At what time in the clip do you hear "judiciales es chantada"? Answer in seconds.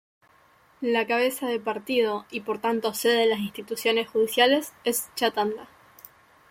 4.09-5.67